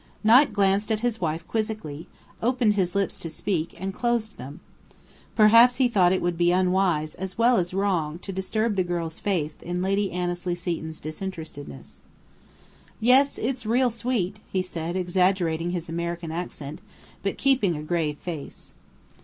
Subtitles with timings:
[0.23, 2.07] Knight glanced at his wife quizzically,
[2.41, 4.59] opened his lips to speak, and closed them.
[5.35, 9.19] Perhaps he thought it would be unwise as well as wrong to disturb the girl's
[9.19, 12.01] faith in Lady Annesley Seton's disinterestedness.
[12.99, 16.81] "Yes, it's real sweet!" he said, exaggerating his American accent,
[17.21, 18.73] but keeping a grave face.